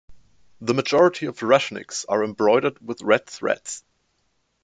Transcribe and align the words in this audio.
The 0.61 0.73
majority 0.73 1.27
of 1.27 1.37
rushnyks 1.41 2.05
are 2.09 2.23
embroidered 2.23 2.83
with 2.83 3.03
red 3.03 3.27
threads. 3.27 3.83